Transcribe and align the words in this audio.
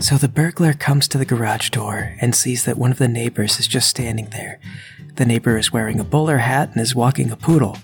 So 0.00 0.16
the 0.16 0.28
burglar 0.28 0.72
comes 0.72 1.06
to 1.08 1.18
the 1.18 1.24
garage 1.26 1.70
door 1.70 2.14
and 2.20 2.34
sees 2.34 2.64
that 2.64 2.78
one 2.78 2.90
of 2.90 2.98
the 2.98 3.06
neighbors 3.08 3.60
is 3.60 3.68
just 3.68 3.88
standing 3.88 4.30
there. 4.30 4.58
The 5.16 5.26
neighbor 5.26 5.58
is 5.58 5.72
wearing 5.72 6.00
a 6.00 6.04
bowler 6.04 6.38
hat 6.38 6.70
and 6.72 6.80
is 6.80 6.94
walking 6.94 7.30
a 7.30 7.36
poodle. 7.36 7.76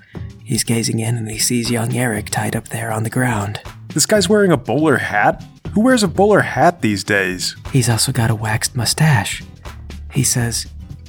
He's 0.43 0.65
gazing 0.65 0.99
in 0.99 1.17
and 1.17 1.31
he 1.31 1.39
sees 1.39 1.71
young 1.71 1.95
Eric 1.95 2.31
tied 2.31 2.57
up 2.57 2.69
there 2.69 2.91
on 2.91 3.03
the 3.03 3.11
ground. 3.11 3.61
This 3.89 4.07
guy's 4.07 4.29
wearing 4.31 4.51
a 4.51 4.57
bowler 4.57 4.97
hat? 4.97 5.45
Who 5.75 5.83
wears 5.83 6.03
a 6.03 6.09
bowler 6.09 6.41
hat 6.41 6.81
these 6.81 7.05
days? 7.05 7.55
He's 7.71 7.89
also 7.91 8.13
got 8.13 8.31
a 8.31 8.35
waxed 8.35 8.75
mustache. 8.75 9.43
He 10.13 10.25
says, 10.25 10.67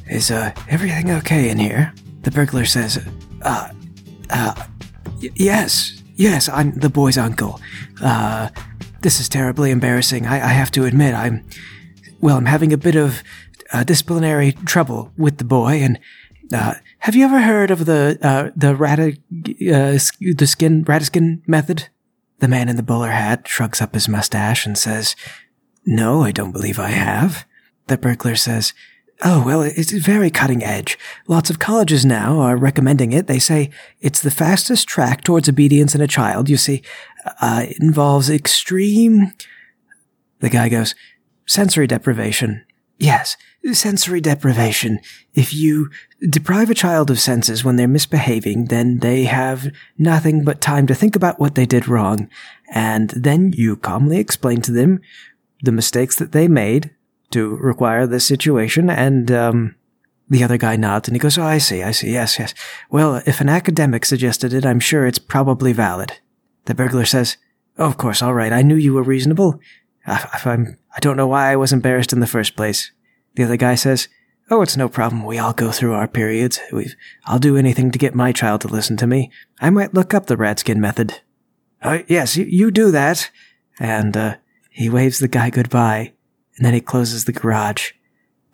Is 0.10 0.30
uh, 0.30 0.54
everything 0.68 1.10
okay 1.12 1.50
in 1.50 1.58
here? 1.58 1.94
The 2.24 2.32
burglar 2.32 2.66
says, 2.66 3.00
Uh, 3.44 3.70
uh, 4.30 4.54
y- 5.22 5.30
yes, 5.36 6.04
yes, 6.16 6.50
I'm 6.50 6.74
the 6.78 6.90
boy's 6.90 7.18
uncle. 7.18 7.62
Uh, 8.04 8.50
this 9.02 9.20
is 9.20 9.30
terribly 9.30 9.72
embarrassing. 9.72 10.26
I, 10.26 10.36
I 10.36 10.54
have 10.54 10.72
to 10.72 10.86
admit, 10.86 11.14
I'm, 11.14 11.46
well, 12.20 12.38
I'm 12.38 12.46
having 12.46 12.74
a 12.74 12.78
bit 12.78 12.96
of 12.96 13.24
uh, 13.72 13.84
disciplinary 13.84 14.54
trouble 14.54 15.12
with 15.18 15.38
the 15.38 15.44
boy, 15.44 15.82
and 15.82 16.00
uh, 16.54 16.76
have 17.00 17.16
you 17.16 17.26
ever 17.26 17.42
heard 17.42 17.72
of 17.72 17.86
the 17.86 18.18
uh, 18.22 18.52
the 18.56 18.76
rati- 18.76 19.22
uh, 19.72 19.98
the 20.36 20.48
skin 20.48 20.86
ratiskin 20.86 21.48
method? 21.48 21.90
The 22.40 22.48
man 22.48 22.70
in 22.70 22.76
the 22.76 22.84
bowler 22.84 23.10
hat 23.12 23.48
shrugs 23.48 23.82
up 23.82 23.94
his 23.94 24.08
mustache 24.08 24.66
and 24.66 24.78
says, 24.78 25.16
"No, 25.86 26.24
I 26.24 26.32
don't 26.32 26.52
believe 26.52 26.80
I 26.80 26.90
have." 26.90 27.46
The 27.88 27.98
burglar 27.98 28.36
says, 28.36 28.74
"Oh 29.24 29.44
well, 29.46 29.62
it's 29.62 29.92
very 29.92 30.30
cutting 30.30 30.64
edge. 30.64 30.98
Lots 31.28 31.50
of 31.50 31.60
colleges 31.60 32.06
now 32.06 32.40
are 32.40 32.56
recommending 32.56 33.12
it. 33.12 33.28
They 33.28 33.40
say 33.40 33.70
it's 34.00 34.22
the 34.22 34.32
fastest 34.32 34.88
track 34.88 35.24
towards 35.24 35.50
obedience 35.50 35.96
in 35.96 36.02
a 36.02 36.08
child. 36.08 36.50
You 36.50 36.58
see, 36.58 36.82
uh, 37.42 37.66
it 37.70 37.78
involves 37.82 38.30
extreme." 38.30 39.32
The 40.40 40.50
guy 40.50 40.70
goes, 40.70 40.96
"Sensory 41.46 41.88
deprivation." 41.88 42.64
Yes, 43.00 43.38
sensory 43.74 44.22
deprivation. 44.22 45.00
If 45.34 45.54
you 45.54 45.90
deprive 46.30 46.70
a 46.70 46.76
child 46.76 47.12
of 47.12 47.20
senses 47.20 47.64
when 47.64 47.76
they're 47.76 47.88
misbehaving, 47.88 48.66
then 48.66 49.00
they 49.00 49.26
have 49.26 49.72
nothing 49.98 50.44
but 50.44 50.62
time 50.62 50.88
to 50.88 50.96
think 50.96 51.16
about 51.16 51.40
what 51.40 51.56
they 51.56 51.66
did 51.66 51.88
wrong, 51.88 52.30
and 52.74 53.12
then 53.12 53.54
you 53.56 53.76
calmly 53.76 54.18
explain 54.18 54.62
to 54.62 54.72
them 54.72 55.00
the 55.62 55.72
mistakes 55.72 56.16
that 56.16 56.32
they 56.32 56.48
made 56.48 56.92
to 57.32 57.56
require 57.58 58.08
this 58.08 58.26
situation, 58.26 58.90
and 58.90 59.32
um, 59.32 59.76
the 60.30 60.44
other 60.44 60.58
guy 60.58 60.76
nods 60.76 61.08
and 61.08 61.16
he 61.16 61.20
goes, 61.20 61.38
"Oh, 61.38 61.44
I 61.44 61.58
see, 61.58 61.84
I 61.84 61.92
see, 61.92 62.12
yes, 62.12 62.40
yes. 62.40 62.54
Well, 62.90 63.22
if 63.26 63.42
an 63.42 63.50
academic 63.50 64.06
suggested 64.06 64.54
it, 64.54 64.66
I'm 64.66 64.80
sure 64.80 65.06
it's 65.06 65.20
probably 65.20 65.74
valid." 65.74 66.20
The 66.68 66.76
burglar 66.76 67.06
says, 67.06 67.38
"Oh, 67.78 67.86
of 67.88 67.98
course, 67.98 68.22
all 68.22 68.34
right. 68.34 68.54
I 68.54 68.62
knew 68.62 68.76
you 68.76 68.94
were 68.94 69.04
reasonable. 69.04 69.60
I- 70.06 70.42
I'm, 70.46 70.78
I 70.96 71.00
don't 71.00 71.18
know 71.18 71.28
why 71.28 71.52
I 71.52 71.56
was 71.56 71.74
embarrassed 71.74 72.14
in 72.14 72.20
the 72.20 72.28
first 72.28 72.56
place." 72.56 72.92
The 73.36 73.44
other 73.44 73.58
guy 73.58 73.76
says, 73.76 74.08
"Oh, 74.52 74.62
it's 74.62 74.78
no 74.78 74.88
problem. 74.90 75.26
We 75.26 75.38
all 75.40 75.54
go 75.54 75.72
through 75.72 75.94
our 75.94 76.08
periods. 76.08 76.60
We've, 76.72 76.96
I'll 77.26 77.40
do 77.40 77.58
anything 77.58 77.92
to 77.92 78.00
get 78.00 78.16
my 78.16 78.32
child 78.32 78.62
to 78.62 78.68
listen 78.68 78.98
to 78.98 79.08
me. 79.08 79.32
I 79.60 79.70
might 79.70 79.94
look 79.94 80.14
up 80.14 80.28
the 80.28 80.38
Ratskin 80.38 80.78
method." 80.78 81.22
Oh, 81.84 82.04
yes, 82.08 82.36
you, 82.38 82.46
you 82.46 82.72
do 82.72 82.92
that. 82.92 83.30
And 83.80 84.18
uh, 84.18 84.36
he 84.70 84.90
waves 84.90 85.20
the 85.20 85.28
guy 85.28 85.50
goodbye, 85.52 86.14
and 86.56 86.66
then 86.66 86.74
he 86.74 86.82
closes 86.82 87.26
the 87.26 87.32
garage, 87.32 87.92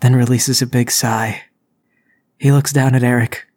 then 0.01 0.15
releases 0.15 0.61
a 0.61 0.67
big 0.67 0.91
sigh. 0.91 1.43
He 2.37 2.51
looks 2.51 2.73
down 2.73 2.93
at 2.95 3.03
Eric. 3.03 3.47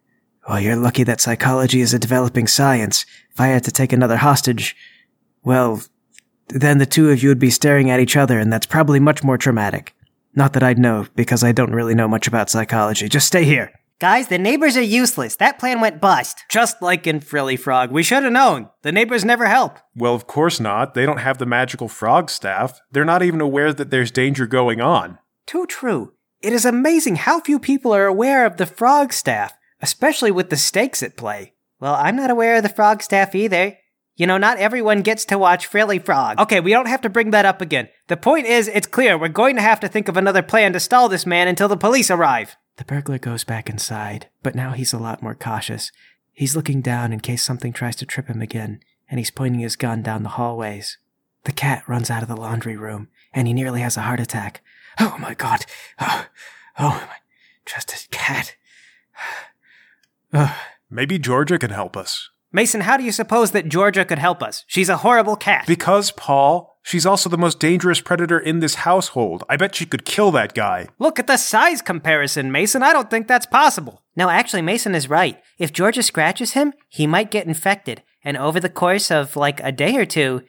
Well, 0.47 0.61
you're 0.61 0.77
lucky 0.77 1.03
that 1.03 1.19
psychology 1.19 1.81
is 1.81 1.93
a 1.93 1.99
developing 1.99 2.47
science. 2.47 3.05
If 3.31 3.39
I 3.41 3.47
had 3.47 3.65
to 3.65 3.71
take 3.71 3.91
another 3.91 4.17
hostage, 4.17 4.75
well, 5.43 5.81
then 6.47 6.77
the 6.77 6.85
two 6.85 7.09
of 7.09 7.21
you 7.21 7.29
would 7.29 7.39
be 7.39 7.49
staring 7.49 7.91
at 7.91 7.99
each 7.99 8.15
other, 8.15 8.39
and 8.39 8.51
that's 8.51 8.65
probably 8.65 8.99
much 8.99 9.23
more 9.23 9.37
traumatic. 9.37 9.93
Not 10.35 10.53
that 10.53 10.63
I'd 10.63 10.79
know, 10.79 11.07
because 11.15 11.43
I 11.43 11.51
don't 11.51 11.73
really 11.73 11.95
know 11.95 12.07
much 12.07 12.27
about 12.27 12.49
psychology. 12.49 13.09
Just 13.09 13.27
stay 13.27 13.43
here. 13.43 13.71
Guys, 13.99 14.27
the 14.27 14.37
neighbors 14.37 14.77
are 14.77 14.81
useless. 14.81 15.35
That 15.35 15.57
plan 15.57 15.81
went 15.81 15.99
bust. 15.99 16.45
Just 16.49 16.81
like 16.81 17.07
in 17.07 17.19
Frilly 17.19 17.57
Frog, 17.57 17.91
we 17.91 18.03
should 18.03 18.23
have 18.23 18.31
known. 18.31 18.69
The 18.83 18.91
neighbors 18.91 19.25
never 19.25 19.47
help. 19.47 19.79
Well, 19.95 20.13
of 20.13 20.27
course 20.27 20.59
not. 20.59 20.93
They 20.93 21.05
don't 21.05 21.17
have 21.17 21.39
the 21.39 21.47
magical 21.47 21.87
frog 21.87 22.29
staff. 22.29 22.79
They're 22.91 23.03
not 23.03 23.23
even 23.23 23.41
aware 23.41 23.73
that 23.73 23.89
there's 23.89 24.11
danger 24.11 24.45
going 24.45 24.79
on. 24.79 25.17
Too 25.47 25.65
true. 25.65 26.13
It 26.41 26.53
is 26.53 26.63
amazing 26.63 27.15
how 27.15 27.39
few 27.39 27.57
people 27.57 27.91
are 27.93 28.05
aware 28.05 28.45
of 28.45 28.57
the 28.57 28.67
frog 28.67 29.11
staff, 29.11 29.53
especially 29.81 30.31
with 30.31 30.49
the 30.49 30.57
stakes 30.57 31.03
at 31.03 31.17
play. 31.17 31.53
Well, 31.79 31.95
I'm 31.95 32.15
not 32.15 32.31
aware 32.31 32.55
of 32.55 32.63
the 32.63 32.69
frog 32.69 33.03
staff 33.03 33.35
either. 33.35 33.77
You 34.15 34.25
know, 34.25 34.39
not 34.39 34.57
everyone 34.57 35.03
gets 35.03 35.25
to 35.25 35.37
watch 35.37 35.67
Frilly 35.67 35.99
Frog. 35.99 36.39
Okay, 36.39 36.59
we 36.59 36.71
don't 36.71 36.87
have 36.87 37.01
to 37.01 37.09
bring 37.09 37.29
that 37.31 37.45
up 37.45 37.61
again. 37.61 37.87
The 38.07 38.17
point 38.17 38.47
is, 38.47 38.67
it's 38.67 38.87
clear 38.87 39.15
we're 39.15 39.27
going 39.27 39.55
to 39.57 39.61
have 39.61 39.79
to 39.81 39.87
think 39.87 40.07
of 40.07 40.17
another 40.17 40.41
plan 40.41 40.73
to 40.73 40.79
stall 40.79 41.07
this 41.07 41.27
man 41.27 41.47
until 41.47 41.67
the 41.67 41.77
police 41.77 42.09
arrive. 42.09 42.55
The 42.77 42.85
burglar 42.85 43.19
goes 43.19 43.43
back 43.43 43.69
inside, 43.69 44.27
but 44.41 44.55
now 44.55 44.71
he's 44.71 44.91
a 44.91 44.97
lot 44.97 45.21
more 45.21 45.35
cautious. 45.35 45.91
He's 46.33 46.55
looking 46.55 46.81
down 46.81 47.13
in 47.13 47.19
case 47.19 47.43
something 47.43 47.73
tries 47.73 47.95
to 47.97 48.07
trip 48.07 48.27
him 48.27 48.41
again, 48.41 48.79
and 49.07 49.19
he's 49.19 49.31
pointing 49.31 49.59
his 49.59 49.75
gun 49.75 50.01
down 50.01 50.23
the 50.23 50.29
hallways. 50.29 50.97
The 51.43 51.51
cat 51.51 51.83
runs 51.87 52.09
out 52.09 52.23
of 52.23 52.27
the 52.27 52.35
laundry 52.35 52.75
room, 52.75 53.09
and 53.33 53.47
he 53.47 53.53
nearly 53.53 53.81
has 53.81 53.97
a 53.97 54.01
heart 54.01 54.19
attack. 54.19 54.61
Oh 54.99 55.15
my 55.19 55.35
god! 55.35 55.65
Oh, 55.99 56.25
oh 56.79 57.07
my, 57.07 57.75
a 57.75 58.07
cat. 58.09 58.55
Ugh. 60.33 60.55
Maybe 60.89 61.19
Georgia 61.19 61.59
can 61.59 61.71
help 61.71 61.97
us. 61.97 62.29
Mason, 62.53 62.81
how 62.81 62.95
do 62.95 63.03
you 63.03 63.11
suppose 63.11 63.51
that 63.51 63.67
Georgia 63.67 64.05
could 64.05 64.19
help 64.19 64.41
us? 64.41 64.63
She's 64.67 64.87
a 64.87 64.97
horrible 64.97 65.35
cat. 65.35 65.65
Because, 65.67 66.11
Paul, 66.11 66.79
she's 66.81 67.05
also 67.05 67.29
the 67.29 67.37
most 67.37 67.59
dangerous 67.59 67.99
predator 67.99 68.39
in 68.39 68.61
this 68.61 68.75
household. 68.75 69.43
I 69.49 69.57
bet 69.57 69.75
she 69.75 69.85
could 69.85 70.05
kill 70.05 70.31
that 70.31 70.53
guy. 70.53 70.87
Look 70.97 71.19
at 71.19 71.27
the 71.27 71.35
size 71.35 71.81
comparison, 71.81 72.53
Mason. 72.53 72.83
I 72.83 72.93
don't 72.93 73.09
think 73.09 73.27
that's 73.27 73.45
possible. 73.45 74.01
No, 74.15 74.29
actually, 74.29 74.61
Mason 74.61 74.95
is 74.95 75.09
right. 75.09 75.41
If 75.59 75.73
Georgia 75.73 76.01
scratches 76.01 76.53
him, 76.53 76.71
he 76.87 77.05
might 77.05 77.31
get 77.31 77.47
infected, 77.47 78.01
and 78.23 78.37
over 78.37 78.61
the 78.61 78.69
course 78.69 79.11
of 79.11 79.35
like 79.35 79.59
a 79.59 79.73
day 79.73 79.97
or 79.97 80.05
two, 80.05 80.41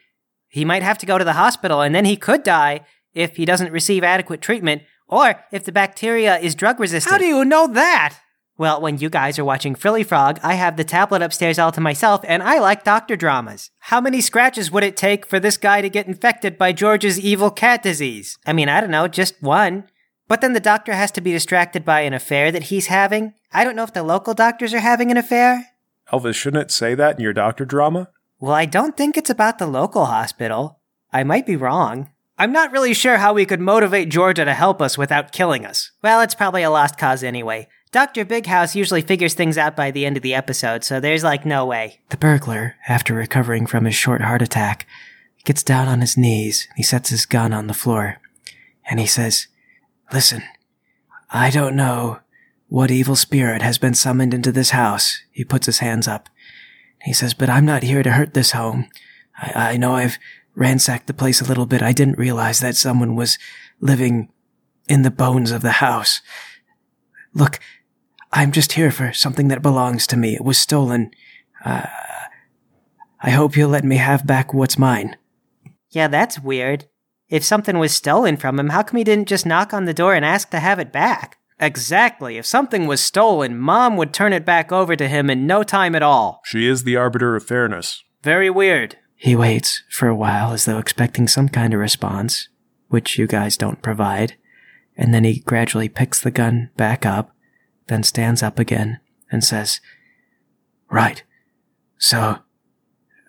he 0.46 0.64
might 0.64 0.84
have 0.84 0.98
to 0.98 1.06
go 1.06 1.18
to 1.18 1.24
the 1.24 1.32
hospital, 1.32 1.80
and 1.80 1.94
then 1.94 2.04
he 2.04 2.16
could 2.16 2.44
die 2.44 2.82
if 3.12 3.34
he 3.36 3.44
doesn't 3.44 3.72
receive 3.72 4.04
adequate 4.04 4.40
treatment, 4.40 4.82
or 5.08 5.44
if 5.50 5.64
the 5.64 5.72
bacteria 5.72 6.38
is 6.38 6.54
drug 6.54 6.78
resistant. 6.78 7.10
How 7.12 7.18
do 7.18 7.26
you 7.26 7.44
know 7.44 7.66
that? 7.66 8.18
Well, 8.58 8.80
when 8.80 8.98
you 8.98 9.08
guys 9.08 9.38
are 9.38 9.44
watching 9.44 9.76
Frilly 9.76 10.02
Frog, 10.02 10.40
I 10.42 10.54
have 10.54 10.76
the 10.76 10.82
tablet 10.82 11.22
upstairs 11.22 11.60
all 11.60 11.70
to 11.70 11.80
myself, 11.80 12.22
and 12.26 12.42
I 12.42 12.58
like 12.58 12.82
doctor 12.82 13.14
dramas. 13.14 13.70
How 13.78 14.00
many 14.00 14.20
scratches 14.20 14.68
would 14.72 14.82
it 14.82 14.96
take 14.96 15.24
for 15.24 15.38
this 15.38 15.56
guy 15.56 15.80
to 15.80 15.88
get 15.88 16.08
infected 16.08 16.58
by 16.58 16.72
George's 16.72 17.20
evil 17.20 17.52
cat 17.52 17.84
disease? 17.84 18.36
I 18.44 18.52
mean, 18.52 18.68
I 18.68 18.80
don't 18.80 18.90
know, 18.90 19.06
just 19.06 19.40
one. 19.40 19.84
But 20.26 20.40
then 20.40 20.54
the 20.54 20.60
doctor 20.60 20.92
has 20.92 21.12
to 21.12 21.20
be 21.20 21.30
distracted 21.30 21.84
by 21.84 22.00
an 22.00 22.14
affair 22.14 22.50
that 22.50 22.64
he's 22.64 22.88
having. 22.88 23.34
I 23.52 23.62
don't 23.62 23.76
know 23.76 23.84
if 23.84 23.94
the 23.94 24.02
local 24.02 24.34
doctors 24.34 24.74
are 24.74 24.80
having 24.80 25.12
an 25.12 25.16
affair. 25.16 25.68
Elvis, 26.12 26.34
shouldn't 26.34 26.64
it 26.64 26.72
say 26.72 26.96
that 26.96 27.16
in 27.16 27.22
your 27.22 27.32
doctor 27.32 27.64
drama? 27.64 28.08
Well, 28.40 28.54
I 28.54 28.64
don't 28.64 28.96
think 28.96 29.16
it's 29.16 29.30
about 29.30 29.58
the 29.58 29.68
local 29.68 30.06
hospital. 30.06 30.80
I 31.12 31.22
might 31.22 31.46
be 31.46 31.54
wrong. 31.54 32.10
I'm 32.36 32.52
not 32.52 32.72
really 32.72 32.94
sure 32.94 33.18
how 33.18 33.34
we 33.34 33.46
could 33.46 33.60
motivate 33.60 34.08
Georgia 34.08 34.44
to 34.44 34.54
help 34.54 34.82
us 34.82 34.98
without 34.98 35.32
killing 35.32 35.64
us. 35.64 35.92
Well, 36.02 36.20
it's 36.20 36.34
probably 36.34 36.62
a 36.64 36.70
lost 36.70 36.98
cause 36.98 37.22
anyway. 37.22 37.68
Dr. 37.90 38.24
Big 38.24 38.46
House 38.46 38.76
usually 38.76 39.00
figures 39.00 39.34
things 39.34 39.56
out 39.56 39.74
by 39.74 39.90
the 39.90 40.04
end 40.04 40.16
of 40.16 40.22
the 40.22 40.34
episode, 40.34 40.84
so 40.84 41.00
there's 41.00 41.24
like 41.24 41.46
no 41.46 41.64
way. 41.64 42.00
The 42.10 42.18
burglar, 42.18 42.76
after 42.86 43.14
recovering 43.14 43.66
from 43.66 43.86
his 43.86 43.94
short 43.94 44.20
heart 44.20 44.42
attack, 44.42 44.86
gets 45.44 45.62
down 45.62 45.88
on 45.88 46.00
his 46.00 46.16
knees. 46.16 46.68
He 46.76 46.82
sets 46.82 47.08
his 47.08 47.24
gun 47.24 47.52
on 47.52 47.66
the 47.66 47.74
floor, 47.74 48.18
and 48.90 49.00
he 49.00 49.06
says, 49.06 49.46
Listen, 50.12 50.42
I 51.30 51.50
don't 51.50 51.76
know 51.76 52.20
what 52.68 52.90
evil 52.90 53.16
spirit 53.16 53.62
has 53.62 53.78
been 53.78 53.94
summoned 53.94 54.34
into 54.34 54.52
this 54.52 54.70
house. 54.70 55.20
He 55.30 55.44
puts 55.44 55.66
his 55.66 55.78
hands 55.78 56.06
up. 56.06 56.28
He 57.02 57.14
says, 57.14 57.32
But 57.32 57.48
I'm 57.48 57.64
not 57.64 57.82
here 57.82 58.02
to 58.02 58.12
hurt 58.12 58.34
this 58.34 58.52
home. 58.52 58.88
I, 59.38 59.72
I 59.72 59.76
know 59.78 59.94
I've 59.94 60.18
ransacked 60.54 61.06
the 61.06 61.14
place 61.14 61.40
a 61.40 61.46
little 61.46 61.66
bit. 61.66 61.82
I 61.82 61.92
didn't 61.92 62.18
realize 62.18 62.60
that 62.60 62.76
someone 62.76 63.14
was 63.14 63.38
living 63.80 64.30
in 64.88 65.02
the 65.02 65.10
bones 65.10 65.50
of 65.50 65.62
the 65.62 65.72
house. 65.72 66.20
Look, 67.32 67.60
I'm 68.32 68.52
just 68.52 68.72
here 68.72 68.90
for 68.90 69.12
something 69.12 69.48
that 69.48 69.62
belongs 69.62 70.06
to 70.08 70.16
me. 70.16 70.34
It 70.34 70.44
was 70.44 70.58
stolen. 70.58 71.10
Uh, 71.64 71.86
I 73.20 73.30
hope 73.30 73.56
you'll 73.56 73.70
let 73.70 73.84
me 73.84 73.96
have 73.96 74.26
back 74.26 74.52
what's 74.54 74.78
mine. 74.78 75.16
Yeah, 75.90 76.08
that's 76.08 76.38
weird. 76.38 76.86
If 77.28 77.44
something 77.44 77.78
was 77.78 77.92
stolen 77.92 78.36
from 78.36 78.58
him, 78.58 78.70
how 78.70 78.82
come 78.82 78.98
he 78.98 79.04
didn't 79.04 79.28
just 79.28 79.46
knock 79.46 79.74
on 79.74 79.84
the 79.84 79.94
door 79.94 80.14
and 80.14 80.24
ask 80.24 80.50
to 80.50 80.60
have 80.60 80.78
it 80.78 80.92
back? 80.92 81.38
Exactly. 81.60 82.38
If 82.38 82.46
something 82.46 82.86
was 82.86 83.00
stolen, 83.00 83.58
Mom 83.58 83.96
would 83.96 84.12
turn 84.12 84.32
it 84.32 84.44
back 84.44 84.70
over 84.70 84.94
to 84.94 85.08
him 85.08 85.28
in 85.28 85.46
no 85.46 85.62
time 85.62 85.94
at 85.94 86.02
all. 86.02 86.40
She 86.44 86.68
is 86.68 86.84
the 86.84 86.96
arbiter 86.96 87.34
of 87.34 87.44
fairness. 87.44 88.02
Very 88.22 88.48
weird. 88.48 88.96
He 89.16 89.34
waits 89.34 89.82
for 89.90 90.06
a 90.06 90.14
while 90.14 90.52
as 90.52 90.64
though 90.64 90.78
expecting 90.78 91.26
some 91.26 91.48
kind 91.48 91.74
of 91.74 91.80
response, 91.80 92.48
which 92.88 93.18
you 93.18 93.26
guys 93.26 93.56
don't 93.56 93.82
provide, 93.82 94.36
and 94.96 95.12
then 95.12 95.24
he 95.24 95.40
gradually 95.40 95.88
picks 95.88 96.20
the 96.20 96.30
gun 96.30 96.70
back 96.76 97.04
up, 97.04 97.34
then 97.88 98.02
stands 98.02 98.42
up 98.42 98.58
again 98.58 99.00
and 99.30 99.42
says, 99.42 99.80
Right. 100.90 101.22
So, 101.98 102.38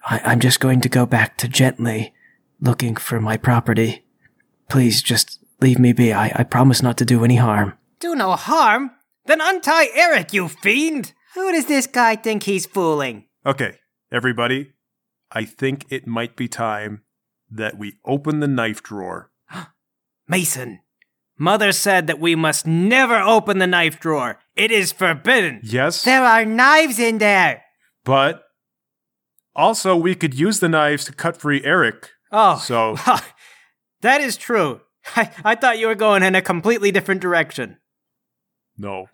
I- 0.06 0.22
I'm 0.24 0.40
just 0.40 0.60
going 0.60 0.82
to 0.82 0.90
go 0.90 1.06
back 1.06 1.38
to 1.38 1.48
gently 1.48 2.14
looking 2.62 2.96
for 2.96 3.20
my 3.20 3.38
property. 3.38 4.06
Please, 4.70 5.02
just 5.02 5.44
leave 5.62 5.80
me 5.80 5.94
be. 5.94 6.14
I, 6.14 6.32
I 6.36 6.44
promise 6.44 6.82
not 6.82 6.98
to 7.00 7.06
do 7.06 7.24
any 7.24 7.36
harm. 7.38 7.74
Do 8.00 8.16
no 8.16 8.32
harm? 8.34 8.92
Then 9.26 9.42
untie 9.42 9.90
Eric, 9.94 10.34
you 10.34 10.48
fiend! 10.48 11.14
Who 11.36 11.52
does 11.52 11.66
this 11.66 11.86
guy 11.88 12.16
think 12.16 12.44
he's 12.44 12.66
fooling? 12.66 13.26
Okay, 13.46 13.78
everybody, 14.12 14.74
I 15.32 15.46
think 15.46 15.86
it 15.90 16.08
might 16.08 16.36
be 16.36 16.48
time 16.48 17.04
that 17.52 17.78
we 17.78 17.96
open 18.06 18.40
the 18.40 18.48
knife 18.48 18.82
drawer. 18.82 19.32
Mason, 20.28 20.80
Mother 21.38 21.72
said 21.72 22.08
that 22.08 22.20
we 22.20 22.36
must 22.36 22.66
never 22.66 23.20
open 23.20 23.60
the 23.60 23.68
knife 23.68 24.00
drawer. 24.00 24.40
It 24.60 24.72
is 24.72 24.92
forbidden. 24.92 25.62
Yes, 25.64 26.04
There 26.04 26.24
are 26.24 26.46
knives 26.46 27.00
in 27.00 27.18
there. 27.20 27.64
but 28.04 28.44
also 29.56 29.96
we 29.96 30.16
could 30.16 30.34
use 30.34 30.60
the 30.60 30.70
knives 30.70 31.06
to 31.06 31.14
cut 31.14 31.38
free 31.38 31.64
Eric. 31.64 32.10
Oh, 32.32 32.58
So- 32.58 32.96
that 34.02 34.22
is 34.22 34.38
true. 34.38 34.82
I, 35.16 35.32
I 35.44 35.56
thought 35.56 35.80
you 35.80 35.88
were 35.88 35.96
going 35.96 36.24
in 36.24 36.36
a 36.36 36.42
completely 36.42 36.92
different 36.92 37.22
direction. 37.22 37.78
No. 38.78 39.08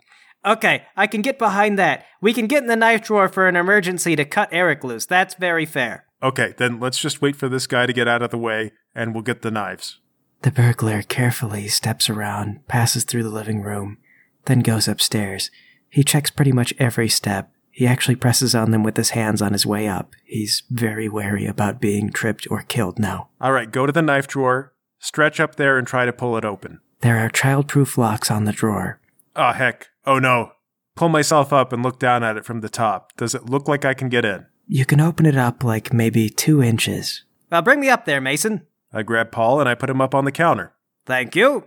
Okay, 0.44 0.82
I 0.96 1.06
can 1.06 1.22
get 1.22 1.38
behind 1.38 1.78
that. 1.78 2.04
We 2.20 2.32
can 2.32 2.46
get 2.46 2.62
in 2.62 2.68
the 2.68 2.76
knife 2.76 3.02
drawer 3.04 3.28
for 3.28 3.48
an 3.48 3.56
emergency 3.56 4.14
to 4.16 4.24
cut 4.24 4.48
Eric 4.52 4.84
loose. 4.84 5.06
That's 5.06 5.34
very 5.34 5.64
fair. 5.66 6.04
Okay, 6.22 6.54
then 6.56 6.78
let's 6.80 6.98
just 6.98 7.20
wait 7.22 7.34
for 7.36 7.48
this 7.48 7.66
guy 7.66 7.86
to 7.86 7.92
get 7.92 8.06
out 8.08 8.22
of 8.22 8.30
the 8.30 8.38
way 8.38 8.72
and 8.94 9.12
we'll 9.14 9.22
get 9.22 9.42
the 9.42 9.50
knives. 9.50 10.00
The 10.42 10.50
burglar 10.52 11.02
carefully 11.02 11.66
steps 11.68 12.08
around, 12.10 12.66
passes 12.68 13.04
through 13.04 13.22
the 13.24 13.30
living 13.30 13.62
room, 13.62 13.98
then 14.46 14.60
goes 14.60 14.88
upstairs. 14.88 15.50
He 15.88 16.02
checks 16.02 16.30
pretty 16.30 16.52
much 16.52 16.74
every 16.78 17.08
step. 17.08 17.52
He 17.70 17.86
actually 17.86 18.16
presses 18.16 18.54
on 18.54 18.70
them 18.70 18.82
with 18.82 18.96
his 18.96 19.10
hands 19.10 19.42
on 19.42 19.52
his 19.52 19.66
way 19.66 19.86
up. 19.86 20.14
He's 20.24 20.62
very 20.70 21.08
wary 21.08 21.46
about 21.46 21.80
being 21.80 22.10
tripped 22.10 22.46
or 22.50 22.62
killed 22.62 22.98
now. 22.98 23.28
All 23.40 23.52
right, 23.52 23.70
go 23.70 23.84
to 23.84 23.92
the 23.92 24.02
knife 24.02 24.26
drawer, 24.26 24.72
stretch 24.98 25.40
up 25.40 25.56
there 25.56 25.76
and 25.76 25.86
try 25.86 26.06
to 26.06 26.12
pull 26.12 26.36
it 26.38 26.44
open. 26.44 26.80
There 27.02 27.18
are 27.18 27.28
childproof 27.28 27.98
locks 27.98 28.30
on 28.30 28.44
the 28.44 28.52
drawer. 28.52 29.00
Oh, 29.36 29.52
heck. 29.52 29.88
Oh, 30.06 30.18
no. 30.18 30.52
Pull 30.94 31.10
myself 31.10 31.52
up 31.52 31.72
and 31.72 31.82
look 31.82 31.98
down 31.98 32.24
at 32.24 32.38
it 32.38 32.46
from 32.46 32.62
the 32.62 32.70
top. 32.70 33.14
Does 33.18 33.34
it 33.34 33.50
look 33.50 33.68
like 33.68 33.84
I 33.84 33.92
can 33.92 34.08
get 34.08 34.24
in? 34.24 34.46
You 34.66 34.86
can 34.86 35.00
open 35.00 35.26
it 35.26 35.36
up 35.36 35.62
like 35.62 35.92
maybe 35.92 36.30
two 36.30 36.62
inches. 36.62 37.24
Well, 37.50 37.60
bring 37.60 37.80
me 37.80 37.90
up 37.90 38.06
there, 38.06 38.20
Mason. 38.22 38.66
I 38.92 39.02
grab 39.02 39.30
Paul 39.30 39.60
and 39.60 39.68
I 39.68 39.74
put 39.74 39.90
him 39.90 40.00
up 40.00 40.14
on 40.14 40.24
the 40.24 40.32
counter. 40.32 40.72
Thank 41.04 41.36
you. 41.36 41.64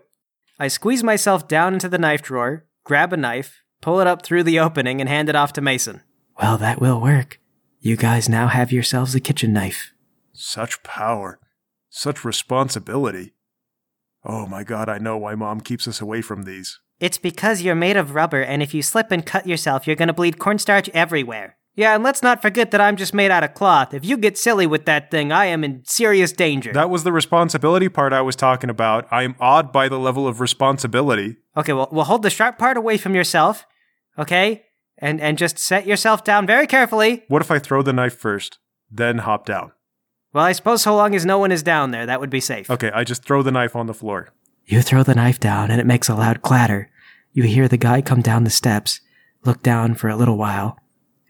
I 0.59 0.67
squeeze 0.67 1.03
myself 1.03 1.47
down 1.47 1.73
into 1.73 1.87
the 1.87 1.99
knife 1.99 2.23
drawer, 2.23 2.65
grab 2.83 3.13
a 3.13 3.17
knife, 3.17 3.63
pull 3.81 3.99
it 3.99 4.07
up 4.07 4.23
through 4.23 4.43
the 4.43 4.59
opening, 4.59 4.99
and 4.99 5.09
hand 5.09 5.29
it 5.29 5.35
off 5.35 5.53
to 5.53 5.61
Mason. 5.61 6.01
Well, 6.41 6.57
that 6.57 6.81
will 6.81 7.01
work. 7.01 7.39
You 7.79 7.95
guys 7.95 8.27
now 8.27 8.47
have 8.47 8.71
yourselves 8.71 9.15
a 9.15 9.19
kitchen 9.19 9.53
knife. 9.53 9.93
Such 10.33 10.83
power. 10.83 11.39
Such 11.89 12.25
responsibility. 12.25 13.33
Oh 14.23 14.45
my 14.45 14.63
god, 14.63 14.89
I 14.89 14.97
know 14.97 15.17
why 15.17 15.35
mom 15.35 15.61
keeps 15.61 15.87
us 15.87 16.01
away 16.01 16.21
from 16.21 16.43
these. 16.43 16.79
It's 16.99 17.17
because 17.17 17.61
you're 17.61 17.75
made 17.75 17.95
of 17.95 18.15
rubber, 18.15 18.41
and 18.41 18.61
if 18.61 18.73
you 18.73 18.81
slip 18.81 19.11
and 19.11 19.25
cut 19.25 19.47
yourself, 19.47 19.87
you're 19.87 19.95
gonna 19.95 20.13
bleed 20.13 20.39
cornstarch 20.39 20.89
everywhere. 20.89 21.55
Yeah, 21.79 21.95
and 21.95 22.03
let's 22.03 22.21
not 22.21 22.41
forget 22.41 22.71
that 22.71 22.81
I'm 22.81 22.97
just 22.97 23.13
made 23.13 23.31
out 23.31 23.45
of 23.45 23.53
cloth. 23.53 23.93
If 23.93 24.03
you 24.03 24.17
get 24.17 24.37
silly 24.37 24.67
with 24.67 24.83
that 24.83 25.09
thing, 25.09 25.31
I 25.31 25.45
am 25.45 25.63
in 25.63 25.81
serious 25.85 26.33
danger. 26.33 26.73
That 26.73 26.89
was 26.89 27.05
the 27.05 27.13
responsibility 27.13 27.87
part 27.87 28.11
I 28.11 28.19
was 28.19 28.35
talking 28.35 28.69
about. 28.69 29.07
I 29.09 29.23
am 29.23 29.33
awed 29.39 29.71
by 29.71 29.87
the 29.87 29.97
level 29.97 30.27
of 30.27 30.41
responsibility. 30.41 31.37
okay, 31.55 31.71
well, 31.71 31.87
we'll 31.89 32.03
hold 32.03 32.23
the 32.23 32.29
sharp 32.29 32.57
part 32.57 32.75
away 32.75 32.97
from 32.97 33.15
yourself, 33.15 33.65
okay? 34.17 34.65
And 34.97 35.21
and 35.21 35.37
just 35.37 35.57
set 35.57 35.87
yourself 35.87 36.25
down 36.25 36.45
very 36.45 36.67
carefully. 36.67 37.23
What 37.29 37.41
if 37.41 37.49
I 37.49 37.59
throw 37.59 37.81
the 37.81 37.93
knife 37.93 38.17
first, 38.17 38.59
then 38.91 39.19
hop 39.19 39.45
down? 39.45 39.71
Well, 40.33 40.43
I 40.43 40.51
suppose 40.51 40.81
so 40.81 40.93
long 40.93 41.15
as 41.15 41.25
no 41.25 41.37
one 41.37 41.53
is 41.53 41.63
down 41.63 41.91
there, 41.91 42.05
that 42.05 42.19
would 42.19 42.29
be 42.29 42.41
safe. 42.41 42.69
Okay, 42.69 42.91
I 42.93 43.05
just 43.05 43.23
throw 43.23 43.41
the 43.41 43.51
knife 43.51 43.77
on 43.77 43.85
the 43.85 43.93
floor. 43.93 44.33
You 44.65 44.81
throw 44.81 45.03
the 45.03 45.15
knife 45.15 45.39
down 45.39 45.71
and 45.71 45.79
it 45.79 45.87
makes 45.87 46.09
a 46.09 46.15
loud 46.15 46.41
clatter. 46.41 46.91
You 47.31 47.43
hear 47.43 47.69
the 47.69 47.77
guy 47.77 48.01
come 48.01 48.21
down 48.21 48.43
the 48.43 48.49
steps, 48.49 48.99
look 49.45 49.63
down 49.63 49.95
for 49.95 50.09
a 50.09 50.17
little 50.17 50.35
while, 50.35 50.77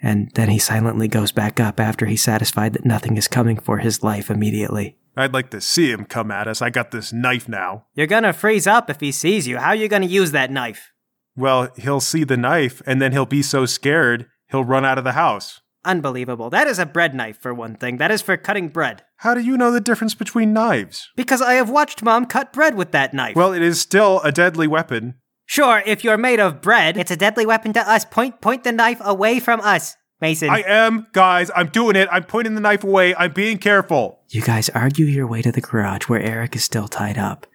and 0.02 0.32
then 0.36 0.50
he 0.50 0.60
silently 0.60 1.08
goes 1.08 1.32
back 1.32 1.60
up 1.60 1.80
after 1.80 2.06
he's 2.06 2.24
satisfied 2.24 2.74
that 2.74 2.86
nothing 2.86 3.18
is 3.18 3.28
coming 3.28 3.60
for 3.60 3.80
his 3.80 4.04
life 4.04 4.30
immediately. 4.30 4.98
I'd 5.18 5.34
like 5.34 5.50
to 5.52 5.62
see 5.62 5.92
him 5.92 6.06
come 6.06 6.32
at 6.32 6.48
us. 6.48 6.62
I 6.62 6.70
got 6.70 6.92
this 6.92 7.12
knife 7.12 7.50
now. 7.50 7.86
You're 7.94 8.08
gonna 8.08 8.34
freeze 8.34 8.68
up 8.68 8.90
if 8.90 9.00
he 9.00 9.12
sees 9.12 9.48
you. 9.48 9.58
How 9.58 9.70
are 9.70 9.76
you 9.76 9.88
gonna 9.88 10.06
use 10.06 10.32
that 10.32 10.52
knife? 10.52 10.92
Well, 11.36 11.70
he'll 11.78 12.00
see 12.00 12.24
the 12.24 12.38
knife 12.38 12.82
and 12.86 13.02
then 13.02 13.12
he'll 13.12 13.26
be 13.26 13.42
so 13.42 13.66
scared, 13.66 14.28
he'll 14.50 14.64
run 14.64 14.86
out 14.86 14.98
of 14.98 15.04
the 15.04 15.14
house. 15.14 15.62
Unbelievable. 15.86 16.50
That 16.50 16.68
is 16.68 16.78
a 16.78 16.86
bread 16.86 17.16
knife, 17.16 17.38
for 17.42 17.54
one 17.54 17.76
thing. 17.76 17.98
That 17.98 18.12
is 18.12 18.22
for 18.22 18.36
cutting 18.36 18.68
bread. 18.68 19.04
How 19.18 19.34
do 19.34 19.40
you 19.40 19.58
know 19.58 19.72
the 19.72 19.80
difference 19.80 20.14
between 20.14 20.52
knives? 20.52 21.10
Because 21.16 21.42
I 21.42 21.54
have 21.54 21.70
watched 21.70 22.04
Mom 22.04 22.26
cut 22.26 22.52
bread 22.52 22.76
with 22.76 22.92
that 22.92 23.14
knife. 23.14 23.36
Well, 23.36 23.54
it 23.54 23.62
is 23.62 23.80
still 23.80 24.20
a 24.22 24.32
deadly 24.32 24.68
weapon. 24.68 25.16
Sure, 25.50 25.82
if 25.86 26.04
you're 26.04 26.18
made 26.18 26.40
of 26.40 26.62
bread. 26.62 26.96
It's 26.96 27.12
a 27.12 27.18
deadly 27.18 27.46
weapon 27.46 27.74
to 27.74 27.82
us. 27.82 28.06
Point 28.06 28.40
point 28.40 28.64
the 28.64 28.72
knife 28.72 29.02
away 29.02 29.40
from 29.40 29.60
us, 29.62 29.98
Mason. 30.22 30.50
I 30.50 30.62
am, 30.62 31.08
guys. 31.12 31.50
I'm 31.56 31.68
doing 31.70 31.96
it. 31.96 32.08
I'm 32.12 32.24
pointing 32.24 32.56
the 32.56 32.62
knife 32.62 32.84
away. 32.84 33.16
I'm 33.16 33.34
being 33.34 33.58
careful. 33.58 34.20
You 34.30 34.42
guys 34.42 34.70
argue 34.70 35.06
your 35.06 35.28
way 35.28 35.42
to 35.42 35.52
the 35.52 35.62
garage 35.62 36.04
where 36.04 36.22
Eric 36.22 36.56
is 36.56 36.64
still 36.64 36.88
tied 36.88 37.18
up. 37.18 37.48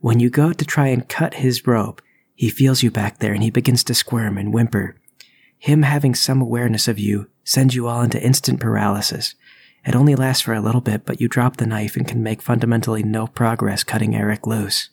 When 0.00 0.18
you 0.18 0.30
go 0.30 0.52
to 0.52 0.64
try 0.64 0.88
and 0.88 1.08
cut 1.08 1.34
his 1.34 1.66
rope, 1.66 2.02
he 2.34 2.50
feels 2.50 2.82
you 2.82 2.90
back 2.90 3.18
there 3.18 3.34
and 3.34 3.42
he 3.42 3.50
begins 3.50 3.84
to 3.84 3.94
squirm 3.94 4.38
and 4.38 4.52
whimper. 4.52 4.96
Him 5.58 5.82
having 5.82 6.14
some 6.14 6.40
awareness 6.40 6.88
of 6.88 6.98
you 6.98 7.28
sends 7.44 7.76
you 7.76 7.86
all 7.86 8.02
into 8.02 8.20
instant 8.20 8.58
paralysis. 8.58 9.36
It 9.86 9.94
only 9.94 10.16
lasts 10.16 10.42
for 10.42 10.54
a 10.54 10.60
little 10.60 10.80
bit, 10.80 11.04
but 11.04 11.20
you 11.20 11.28
drop 11.28 11.56
the 11.56 11.66
knife 11.66 11.96
and 11.96 12.06
can 12.06 12.22
make 12.22 12.42
fundamentally 12.42 13.02
no 13.02 13.26
progress 13.26 13.84
cutting 13.84 14.16
Eric 14.16 14.46
loose. 14.46 14.90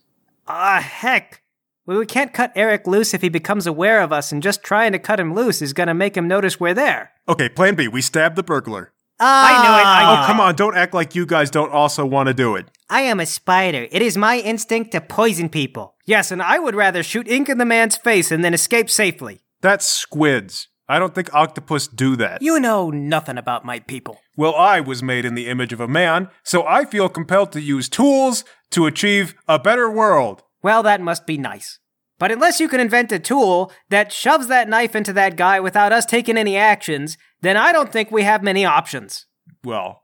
Ah, 0.48 0.80
heck. 0.80 1.42
Well, 1.90 1.98
we 1.98 2.06
can't 2.06 2.32
cut 2.32 2.52
Eric 2.56 2.86
loose 2.86 3.16
if 3.16 3.24
he 3.24 3.30
becomes 3.30 3.66
aware 3.66 4.02
of 4.02 4.14
us, 4.14 4.32
and 4.32 4.44
just 4.44 4.62
trying 4.62 4.92
to 4.92 5.00
cut 5.00 5.20
him 5.20 5.34
loose 5.34 5.60
is 5.60 5.74
gonna 5.74 5.96
make 5.96 6.16
him 6.16 6.28
notice 6.28 6.60
we're 6.60 6.76
there. 6.76 7.14
Okay, 7.28 7.50
plan 7.50 7.74
B. 7.74 7.88
We 7.88 8.00
stab 8.04 8.36
the 8.36 8.44
burglar. 8.44 8.94
Ah! 9.20 9.48
I 9.48 9.64
knew 9.64 9.82
it. 9.82 9.88
I 9.88 10.24
Oh, 10.24 10.28
come 10.28 10.40
on. 10.40 10.54
Don't 10.54 10.78
act 10.78 10.94
like 10.94 11.16
you 11.16 11.26
guys 11.26 11.50
don't 11.50 11.72
also 11.72 12.06
want 12.06 12.28
to 12.28 12.34
do 12.36 12.56
it. 12.56 12.70
I 12.92 13.02
am 13.02 13.20
a 13.20 13.26
spider. 13.26 13.88
It 13.92 14.04
is 14.04 14.18
my 14.18 14.38
instinct 14.38 14.92
to 14.92 15.02
poison 15.02 15.50
people. 15.50 15.96
Yes, 16.06 16.30
and 16.30 16.44
I 16.44 16.60
would 16.60 16.76
rather 16.76 17.02
shoot 17.02 17.28
ink 17.28 17.50
in 17.50 17.58
the 17.58 17.66
man's 17.66 17.98
face 17.98 18.32
and 18.32 18.46
then 18.46 18.54
escape 18.54 18.92
safely. 18.92 19.42
That's 19.62 19.88
squids. 19.88 20.68
I 20.88 21.00
don't 21.00 21.16
think 21.16 21.34
octopus 21.34 21.88
do 21.88 22.16
that. 22.18 22.44
You 22.44 22.60
know 22.60 22.92
nothing 22.92 23.40
about 23.40 23.66
my 23.66 23.80
people. 23.80 24.20
Well, 24.38 24.54
I 24.54 24.80
was 24.80 25.02
made 25.02 25.26
in 25.26 25.34
the 25.34 25.48
image 25.48 25.74
of 25.74 25.80
a 25.80 25.88
man, 25.88 26.30
so 26.44 26.68
I 26.68 26.86
feel 26.86 27.10
compelled 27.10 27.52
to 27.54 27.62
use 27.62 27.90
tools 27.90 28.44
to 28.70 28.86
achieve 28.86 29.34
a 29.48 29.58
better 29.58 29.90
world. 29.90 30.44
Well, 30.62 30.84
that 30.84 31.02
must 31.02 31.26
be 31.26 31.38
nice. 31.38 31.80
But 32.18 32.32
unless 32.32 32.60
you 32.60 32.68
can 32.68 32.82
invent 32.82 33.12
a 33.14 33.20
tool 33.20 33.72
that 33.90 34.12
shoves 34.12 34.48
that 34.48 34.68
knife 34.68 34.96
into 34.96 35.14
that 35.14 35.38
guy 35.38 35.60
without 35.60 35.94
us 35.94 36.06
taking 36.06 36.38
any 36.38 36.58
actions, 36.58 37.18
then 37.42 37.56
I 37.56 37.72
don't 37.72 37.92
think 37.92 38.12
we 38.12 38.24
have 38.24 38.44
many 38.44 38.66
options. 38.66 39.26
Well, 39.64 40.04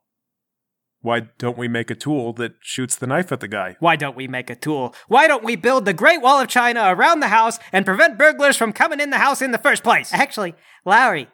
why 1.01 1.27
don't 1.38 1.57
we 1.57 1.67
make 1.67 1.91
a 1.91 1.95
tool 1.95 2.33
that 2.33 2.53
shoots 2.62 2.95
the 2.95 3.05
knife 3.05 3.31
at 3.31 3.41
the 3.41 3.47
guy? 3.47 3.75
Why 3.79 3.95
don't 3.95 4.15
we 4.15 4.27
make 4.27 4.50
a 4.50 4.55
tool? 4.55 4.95
Why 5.07 5.27
don't 5.27 5.43
we 5.43 5.55
build 5.55 5.85
the 5.85 5.93
Great 5.93 6.21
Wall 6.21 6.39
of 6.39 6.47
China 6.47 6.85
around 6.88 7.19
the 7.19 7.27
house 7.27 7.59
and 7.71 7.85
prevent 7.85 8.17
burglars 8.17 8.57
from 8.57 8.74
coming 8.74 9.00
in 9.00 9.12
the 9.12 9.19
house 9.19 9.41
in 9.41 9.51
the 9.51 9.59
first 9.59 9.83
place? 9.83 10.12
Actually, 10.13 10.55
Lowry, 10.85 11.27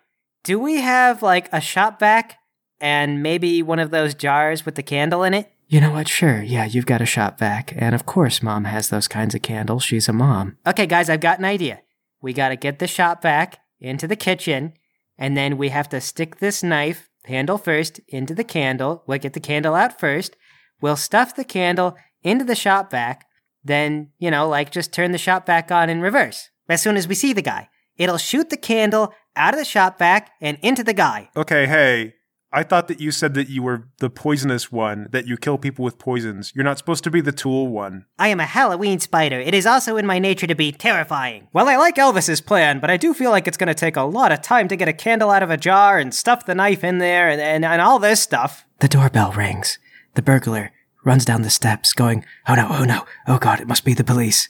do 0.43 0.59
we 0.59 0.81
have 0.81 1.21
like 1.21 1.47
a 1.53 1.61
shop 1.61 1.99
vac 1.99 2.37
and 2.81 3.21
maybe 3.23 3.61
one 3.61 3.79
of 3.79 3.91
those 3.91 4.15
jars 4.15 4.65
with 4.65 4.75
the 4.75 4.83
candle 4.83 5.23
in 5.23 5.33
it? 5.33 5.50
You 5.71 5.79
know 5.79 5.91
what? 5.91 6.09
Sure, 6.09 6.41
yeah, 6.41 6.65
you've 6.65 6.85
got 6.85 7.01
a 7.01 7.05
shop 7.05 7.39
vac, 7.39 7.73
and 7.77 7.95
of 7.95 8.05
course, 8.05 8.43
mom 8.43 8.65
has 8.65 8.89
those 8.89 9.07
kinds 9.07 9.33
of 9.33 9.41
candles. 9.41 9.85
She's 9.85 10.09
a 10.09 10.13
mom. 10.13 10.57
Okay, 10.67 10.85
guys, 10.85 11.09
I've 11.09 11.21
got 11.21 11.39
an 11.39 11.45
idea. 11.45 11.79
We 12.21 12.33
gotta 12.33 12.57
get 12.57 12.79
the 12.79 12.87
shop 12.87 13.21
vac 13.21 13.57
into 13.79 14.05
the 14.05 14.17
kitchen, 14.17 14.73
and 15.17 15.37
then 15.37 15.57
we 15.57 15.69
have 15.69 15.87
to 15.87 16.01
stick 16.01 16.39
this 16.39 16.61
knife 16.61 17.09
handle 17.23 17.57
first 17.57 18.01
into 18.09 18.35
the 18.35 18.43
candle. 18.43 19.05
We'll 19.07 19.19
get 19.19 19.31
the 19.31 19.39
candle 19.39 19.73
out 19.73 19.97
first. 19.97 20.35
We'll 20.81 20.97
stuff 20.97 21.37
the 21.37 21.45
candle 21.45 21.95
into 22.21 22.43
the 22.43 22.53
shop 22.53 22.91
vac. 22.91 23.25
Then, 23.63 24.09
you 24.19 24.29
know, 24.29 24.49
like 24.49 24.73
just 24.73 24.91
turn 24.91 25.13
the 25.13 25.17
shop 25.17 25.45
vac 25.45 25.71
on 25.71 25.89
in 25.89 26.01
reverse. 26.01 26.49
As 26.67 26.81
soon 26.81 26.97
as 26.97 27.07
we 27.07 27.15
see 27.15 27.31
the 27.31 27.41
guy, 27.41 27.69
it'll 27.95 28.17
shoot 28.17 28.49
the 28.49 28.57
candle 28.57 29.13
out 29.37 29.53
of 29.53 29.57
the 29.57 29.63
shop 29.63 29.99
vac 29.99 30.31
and 30.41 30.57
into 30.61 30.83
the 30.83 30.93
guy. 30.93 31.29
Okay, 31.33 31.65
hey, 31.65 32.15
I 32.53 32.63
thought 32.63 32.89
that 32.89 33.00
you 33.00 33.12
said 33.12 33.34
that 33.36 33.48
you 33.48 33.63
were 33.63 33.88
the 34.00 34.10
poisonous 34.10 34.72
one, 34.72 35.08
that 35.12 35.25
you 35.25 35.38
kill 35.38 35.58
people 35.58 35.86
with 35.86 35.98
poisons. 35.98 36.51
You're 36.53 36.65
not 36.65 36.77
supposed 36.77 37.03
to 37.05 37.12
be 37.12 37.22
the 37.22 37.31
tool 37.31 37.70
one. 37.70 38.05
I 38.20 38.27
am 38.27 38.41
a 38.41 38.46
Halloween 38.46 39.00
spider. 39.00 39.39
It 39.39 39.53
is 39.53 39.65
also 39.65 39.96
in 39.96 40.05
my 40.05 40.20
nature 40.20 40.48
to 40.48 40.55
be 40.55 40.74
terrifying. 40.74 41.48
Well, 41.53 41.70
I 41.70 41.77
like 41.77 41.96
Elvis's 41.96 42.41
plan, 42.41 42.81
but 42.81 42.89
I 42.89 42.98
do 42.98 43.13
feel 43.13 43.31
like 43.31 43.48
it's 43.48 43.55
going 43.55 43.67
to 43.70 43.74
take 43.74 43.96
a 43.96 44.01
lot 44.01 44.34
of 44.34 44.41
time 44.41 44.67
to 44.67 44.75
get 44.75 44.89
a 44.89 44.93
candle 44.93 45.29
out 45.29 45.43
of 45.43 45.50
a 45.50 45.55
jar 45.55 45.98
and 45.98 46.13
stuff 46.13 46.46
the 46.46 46.53
knife 46.53 46.84
in 46.84 46.98
there 46.98 47.29
and, 47.29 47.39
and, 47.39 47.63
and 47.63 47.81
all 47.81 48.00
this 48.00 48.22
stuff. 48.22 48.65
The 48.79 48.89
doorbell 48.89 49.31
rings. 49.31 49.79
The 50.15 50.22
burglar 50.22 50.74
runs 51.05 51.24
down 51.24 51.43
the 51.43 51.50
steps, 51.50 51.93
going, 51.93 52.25
Oh 52.50 52.55
no, 52.55 52.67
oh 52.70 52.84
no, 52.84 53.05
oh 53.27 53.38
god, 53.38 53.62
it 53.62 53.67
must 53.67 53.86
be 53.86 53.93
the 53.93 54.03
police. 54.03 54.50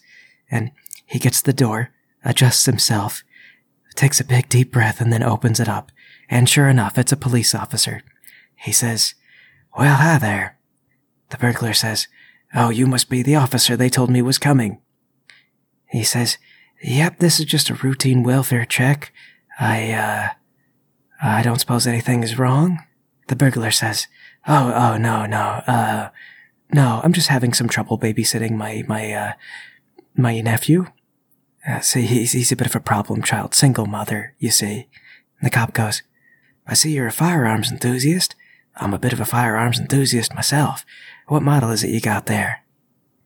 And 0.50 0.72
he 1.06 1.20
gets 1.20 1.42
the 1.42 1.54
door, 1.54 1.92
adjusts 2.26 2.66
himself, 2.66 3.24
takes 3.96 4.20
a 4.20 4.26
big 4.26 4.50
deep 4.50 4.72
breath, 4.72 5.02
and 5.02 5.14
then 5.14 5.22
opens 5.22 5.60
it 5.60 5.70
up. 5.70 5.92
And 6.32 6.48
sure 6.48 6.70
enough, 6.70 6.98
it's 6.98 7.12
a 7.12 7.18
police 7.18 7.54
officer. 7.54 8.04
He 8.56 8.72
says, 8.72 9.16
Well, 9.78 9.98
hi 9.98 10.18
there. 10.18 10.58
The 11.30 11.38
burglar 11.38 11.74
says, 11.74 12.08
Oh, 12.56 12.70
you 12.70 12.88
must 12.88 13.10
be 13.10 13.22
the 13.22 13.36
officer 13.36 13.76
they 13.76 13.90
told 13.90 14.10
me 14.10 14.22
was 14.22 14.38
coming. 14.38 14.80
He 15.90 16.04
says, 16.06 16.38
Yep, 16.82 17.20
this 17.20 17.38
is 17.38 17.46
just 17.46 17.70
a 17.70 17.76
routine 17.76 18.24
welfare 18.24 18.66
check. 18.66 19.12
I, 19.60 19.92
uh, 19.92 20.30
I 21.22 21.44
don't 21.44 21.60
suppose 21.60 21.86
anything 21.86 22.24
is 22.24 22.40
wrong? 22.40 22.80
The 23.28 23.36
burglar 23.36 23.72
says, 23.72 24.08
Oh, 24.48 24.72
oh, 24.74 24.98
no, 24.98 25.26
no, 25.26 25.62
uh, 25.68 26.10
no, 26.74 27.02
I'm 27.04 27.12
just 27.12 27.28
having 27.28 27.54
some 27.54 27.68
trouble 27.68 28.00
babysitting 28.00 28.52
my, 28.52 28.86
my, 28.88 29.12
uh, 29.12 29.34
my 30.16 30.40
nephew. 30.40 30.86
Uh, 31.68 31.82
see, 31.82 32.04
he's, 32.04 32.32
he's 32.32 32.54
a 32.54 32.56
bit 32.56 32.68
of 32.68 32.76
a 32.76 32.80
problem 32.80 33.22
child, 33.22 33.54
single 33.54 33.86
mother, 33.86 34.34
you 34.40 34.50
see. 34.50 34.88
And 35.40 35.46
the 35.46 35.50
cop 35.50 35.74
goes, 35.74 36.02
I 36.72 36.74
see 36.74 36.94
you're 36.94 37.08
a 37.08 37.12
firearms 37.12 37.70
enthusiast. 37.70 38.34
I'm 38.78 38.94
a 38.94 38.98
bit 39.00 39.12
of 39.12 39.20
a 39.20 39.26
firearms 39.26 39.78
enthusiast 39.78 40.34
myself. 40.34 40.86
What 41.28 41.44
model 41.44 41.70
is 41.70 41.84
it 41.84 41.90
you 41.90 42.00
got 42.00 42.28
there? 42.28 42.64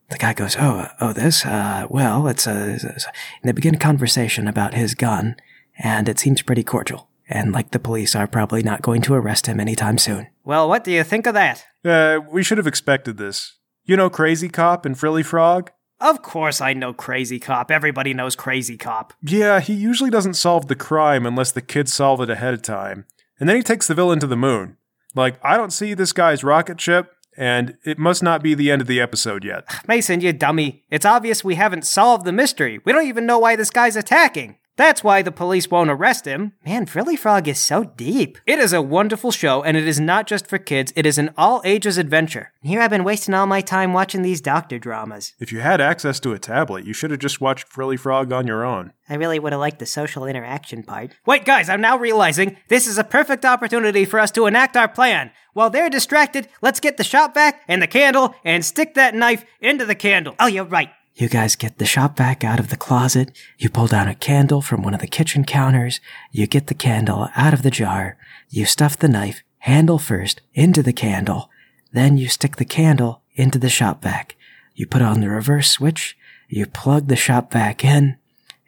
The 0.10 0.18
guy 0.18 0.34
goes, 0.34 0.56
oh, 0.60 0.88
oh, 1.00 1.14
this, 1.14 1.46
uh, 1.46 1.86
well, 1.88 2.28
it's 2.28 2.48
a, 2.48 2.74
it's 2.74 2.84
a- 2.84 2.90
and 2.90 3.04
they 3.44 3.52
begin 3.52 3.76
a 3.76 3.80
conversation 3.80 4.48
about 4.48 4.74
his 4.74 4.96
gun, 4.96 5.36
and 5.78 6.10
it 6.10 6.18
seems 6.18 6.42
pretty 6.42 6.64
cordial. 6.64 7.08
And 7.30 7.52
like 7.52 7.70
the 7.70 7.78
police 7.80 8.16
are 8.16 8.26
probably 8.28 8.64
not 8.64 8.82
going 8.82 9.04
to 9.04 9.14
arrest 9.14 9.46
him 9.46 9.60
anytime 9.60 10.00
soon. 10.00 10.26
Well, 10.44 10.68
what 10.68 10.84
do 10.84 10.92
you 10.92 11.04
think 11.04 11.28
of 11.28 11.36
that? 11.36 11.66
Uh, 11.84 12.22
we 12.32 12.42
should 12.44 12.58
have 12.58 12.68
expected 12.68 13.18
this. 13.18 13.58
You 13.84 13.96
know 13.96 14.10
Crazy 14.10 14.50
Cop 14.50 14.88
and 14.88 14.98
Frilly 14.98 15.24
Frog? 15.24 15.70
Of 16.02 16.24
course 16.24 16.62
I 16.62 16.74
know 16.74 16.94
Crazy 16.94 17.40
Cop. 17.40 17.70
Everybody 17.70 18.16
knows 18.16 18.36
Crazy 18.36 18.76
Cop. 18.78 19.14
Yeah, 19.22 19.60
he 19.60 19.74
usually 19.74 20.10
doesn't 20.10 20.34
solve 20.34 20.68
the 20.68 20.76
crime 20.76 21.28
unless 21.28 21.52
the 21.52 21.62
kids 21.62 21.94
solve 21.94 22.22
it 22.22 22.30
ahead 22.32 22.56
of 22.56 22.64
time. 22.64 23.06
And 23.40 23.50
then 23.50 23.56
he 23.56 23.64
takes 23.64 23.88
the 23.88 23.96
villain 23.96 24.20
to 24.20 24.28
the 24.28 24.38
moon. 24.38 24.78
Like, 25.14 25.40
I 25.44 25.58
don't 25.58 25.74
see 25.74 25.94
this 25.94 26.14
guy's 26.14 26.44
rocket 26.44 26.80
ship, 26.80 27.12
and 27.38 27.78
it 27.86 27.98
must 27.98 28.24
not 28.24 28.44
be 28.44 28.54
the 28.54 28.72
end 28.72 28.82
of 28.82 28.88
the 28.88 29.02
episode 29.02 29.44
yet. 29.44 29.64
Mason, 29.88 30.22
you 30.22 30.34
dummy. 30.34 30.84
It's 30.90 31.06
obvious 31.06 31.44
we 31.44 31.56
haven't 31.56 31.86
solved 31.86 32.26
the 32.26 32.32
mystery. 32.32 32.80
We 32.86 32.92
don't 32.92 33.08
even 33.08 33.26
know 33.26 33.40
why 33.40 33.56
this 33.56 33.70
guy's 33.70 33.96
attacking. 33.96 34.58
That's 34.78 35.04
why 35.04 35.22
the 35.22 35.32
police 35.32 35.72
won't 35.72 35.90
arrest 35.90 36.26
him. 36.26 36.52
Man, 36.66 36.86
Frilly 36.86 37.16
Frog 37.16 37.48
is 37.48 37.60
so 37.60 37.86
deep. 37.86 38.38
It 38.46 38.60
is 38.60 38.74
a 38.74 38.82
wonderful 38.82 39.32
show, 39.32 39.64
and 39.64 39.78
it 39.78 39.88
is 39.88 40.02
not 40.02 40.28
just 40.28 40.48
for 40.48 40.58
kids, 40.58 40.92
it 40.98 41.06
is 41.06 41.18
an 41.18 41.34
all 41.38 41.62
ages 41.64 41.98
adventure. 41.98 42.52
Here 42.62 42.82
I've 42.82 42.90
been 42.90 43.06
wasting 43.06 43.34
all 43.34 43.46
my 43.48 43.62
time 43.62 43.94
watching 43.94 44.22
these 44.22 44.42
doctor 44.42 44.78
dramas. 44.78 45.34
If 45.40 45.54
you 45.54 45.62
had 45.62 45.80
access 45.80 46.20
to 46.22 46.34
a 46.34 46.40
tablet, 46.40 46.86
you 46.86 46.94
should 46.94 47.12
have 47.12 47.22
just 47.22 47.40
watched 47.40 47.70
Frilly 47.70 47.98
Frog 47.98 48.34
on 48.34 48.48
your 48.48 48.66
own. 48.66 48.92
I 49.08 49.16
really 49.16 49.40
would 49.40 49.54
have 49.54 49.62
liked 49.62 49.80
the 49.80 49.86
social 49.86 50.26
interaction 50.26 50.84
part. 50.84 51.12
Wait, 51.26 51.46
guys, 51.46 51.70
I'm 51.70 51.82
now 51.82 51.98
realizing 51.98 52.58
this 52.68 52.86
is 52.86 52.98
a 52.98 53.04
perfect 53.04 53.46
opportunity 53.46 54.04
for 54.04 54.20
us 54.20 54.32
to 54.32 54.46
enact 54.46 54.76
our 54.76 54.90
plan. 54.90 55.32
While 55.54 55.70
they're 55.70 55.90
distracted, 55.90 56.50
let's 56.62 56.82
get 56.82 56.98
the 56.98 57.04
shop 57.06 57.34
vac 57.34 57.62
and 57.70 57.82
the 57.82 57.88
candle 57.88 58.36
and 58.44 58.66
stick 58.66 58.96
that 58.96 59.16
knife 59.16 59.46
into 59.62 59.86
the 59.86 59.96
candle. 59.96 60.36
Oh, 60.38 60.48
you're 60.48 60.66
right. 60.66 60.90
You 61.18 61.30
guys 61.30 61.56
get 61.56 61.78
the 61.78 61.86
shop 61.86 62.18
vac 62.18 62.44
out 62.44 62.60
of 62.60 62.70
the 62.70 62.76
closet. 62.76 63.32
You 63.58 63.70
pull 63.70 63.88
down 63.88 64.10
a 64.10 64.16
candle 64.16 64.62
from 64.62 64.84
one 64.84 64.94
of 64.94 65.00
the 65.00 65.08
kitchen 65.08 65.46
counters. 65.46 66.02
You 66.30 66.46
get 66.46 66.68
the 66.68 66.74
candle 66.74 67.30
out 67.38 67.54
of 67.54 67.64
the 67.64 67.72
jar. 67.72 68.18
You 68.50 68.66
stuff 68.66 69.00
the 69.00 69.08
knife, 69.08 69.42
handle 69.60 69.98
first, 69.98 70.42
into 70.54 70.84
the 70.84 70.92
candle. 70.92 71.50
Then 71.94 72.18
you 72.18 72.28
stick 72.28 72.58
the 72.58 72.66
candle 72.66 73.22
into 73.36 73.58
the 73.58 73.70
shop 73.70 74.04
vac. 74.04 74.36
You 74.74 74.88
put 74.88 75.02
on 75.02 75.22
the 75.22 75.30
reverse 75.30 75.72
switch. 75.72 76.18
You 76.50 76.66
plug 76.66 77.08
the 77.08 77.16
shop 77.16 77.54
vac 77.54 77.86
in. 77.86 78.18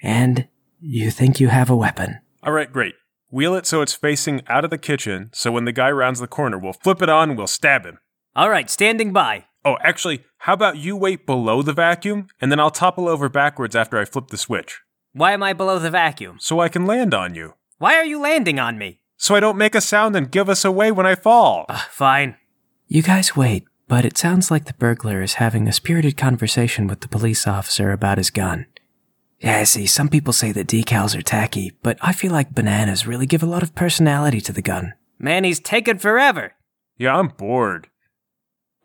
And 0.01 0.47
you 0.79 1.11
think 1.11 1.41
you 1.41 1.49
have 1.49 1.69
a 1.69 1.75
weapon. 1.75 2.21
All 2.43 2.53
right, 2.53 2.71
great. 2.71 2.95
Wheel 3.29 3.55
it 3.55 3.65
so 3.65 3.81
it's 3.81 3.93
facing 3.93 4.41
out 4.47 4.63
of 4.63 4.69
the 4.69 4.77
kitchen, 4.77 5.31
so 5.33 5.51
when 5.51 5.65
the 5.65 5.73
guy 5.73 5.91
rounds 5.91 6.21
the 6.21 6.27
corner, 6.27 6.57
we'll 6.57 6.71
flip 6.71 7.01
it 7.01 7.09
on 7.09 7.29
and 7.29 7.37
we'll 7.37 7.45
stab 7.45 7.85
him. 7.85 7.99
All 8.37 8.49
right, 8.49 8.69
standing 8.69 9.11
by. 9.11 9.45
Oh, 9.67 9.77
actually, 9.83 10.23
how 10.37 10.53
about 10.53 10.77
you 10.77 10.95
wait 10.95 11.25
below 11.25 11.61
the 11.61 11.73
vacuum, 11.73 12.29
and 12.39 12.49
then 12.49 12.57
I'll 12.57 12.71
topple 12.71 13.09
over 13.09 13.27
backwards 13.27 13.75
after 13.75 13.97
I 13.97 14.05
flip 14.05 14.27
the 14.29 14.37
switch, 14.37 14.79
Why 15.11 15.33
am 15.33 15.43
I 15.43 15.51
below 15.51 15.77
the 15.77 15.91
vacuum? 15.91 16.37
so 16.39 16.61
I 16.61 16.69
can 16.69 16.85
land 16.85 17.13
on 17.13 17.35
you. 17.35 17.55
Why 17.77 17.95
are 17.95 18.05
you 18.05 18.17
landing 18.17 18.59
on 18.59 18.77
me? 18.77 19.01
So 19.17 19.35
I 19.35 19.41
don't 19.41 19.57
make 19.57 19.75
a 19.75 19.81
sound 19.81 20.15
and 20.15 20.31
give 20.31 20.47
us 20.47 20.63
away 20.63 20.89
when 20.93 21.05
I 21.05 21.15
fall. 21.15 21.65
Fine. 21.91 22.37
You 22.87 23.01
guys 23.01 23.35
wait, 23.35 23.65
but 23.89 24.05
it 24.05 24.17
sounds 24.17 24.49
like 24.49 24.63
the 24.65 24.73
burglar 24.75 25.21
is 25.21 25.33
having 25.33 25.67
a 25.67 25.73
spirited 25.73 26.15
conversation 26.15 26.87
with 26.87 27.01
the 27.01 27.09
police 27.09 27.45
officer 27.45 27.91
about 27.91 28.19
his 28.19 28.29
gun. 28.29 28.67
Yeah, 29.41 29.57
I 29.57 29.65
see, 29.65 29.85
some 29.85 30.07
people 30.07 30.31
say 30.31 30.53
that 30.53 30.67
decals 30.67 31.13
are 31.13 31.21
tacky, 31.21 31.73
but 31.83 31.97
I 31.99 32.13
feel 32.13 32.31
like 32.31 32.55
bananas 32.55 33.05
really 33.05 33.25
give 33.25 33.43
a 33.43 33.47
lot 33.53 33.63
of 33.63 33.75
personality 33.75 34.39
to 34.41 34.53
the 34.53 34.61
gun. 34.61 34.93
Man, 35.19 35.43
he's 35.43 35.59
taken 35.59 35.97
forever. 35.97 36.53
Yeah, 36.97 37.17
I'm 37.17 37.27
bored. 37.27 37.89